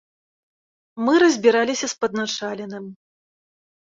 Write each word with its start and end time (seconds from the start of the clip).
Мы 1.09 1.13
разбіраліся 1.23 1.87
з 1.91 1.95
падначаленым. 2.05 2.89